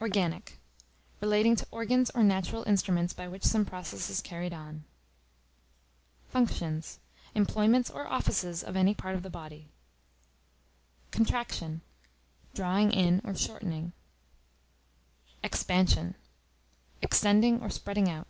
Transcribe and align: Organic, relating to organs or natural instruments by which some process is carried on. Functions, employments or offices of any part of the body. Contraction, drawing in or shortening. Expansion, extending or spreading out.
Organic, 0.00 0.58
relating 1.20 1.54
to 1.54 1.64
organs 1.70 2.10
or 2.10 2.24
natural 2.24 2.64
instruments 2.66 3.12
by 3.12 3.28
which 3.28 3.44
some 3.44 3.64
process 3.64 4.10
is 4.10 4.20
carried 4.20 4.52
on. 4.52 4.82
Functions, 6.30 6.98
employments 7.36 7.88
or 7.88 8.04
offices 8.08 8.64
of 8.64 8.74
any 8.74 8.92
part 8.92 9.14
of 9.14 9.22
the 9.22 9.30
body. 9.30 9.68
Contraction, 11.12 11.80
drawing 12.54 12.90
in 12.90 13.20
or 13.22 13.36
shortening. 13.36 13.92
Expansion, 15.44 16.16
extending 17.00 17.62
or 17.62 17.70
spreading 17.70 18.10
out. 18.10 18.26